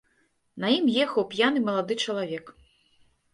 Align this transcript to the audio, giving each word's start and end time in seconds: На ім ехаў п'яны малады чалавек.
На 0.63 0.71
ім 0.77 0.85
ехаў 1.03 1.25
п'яны 1.33 1.59
малады 1.67 1.99
чалавек. 2.07 2.45